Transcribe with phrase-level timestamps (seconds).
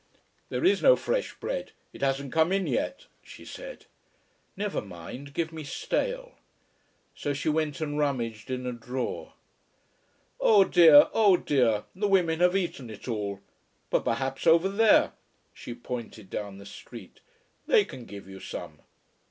[0.49, 1.73] "There is no fresh bread.
[1.93, 3.85] It hasn't come in yet," she said.
[4.57, 6.31] "Never mind, give me stale."
[7.13, 9.33] So she went and rummaged in a drawer.
[10.39, 13.41] "Oh dear, Oh dear, the women have eaten it all!
[13.91, 15.11] But perhaps over there"
[15.53, 17.19] she pointed down the street
[17.67, 18.79] "they can give you some."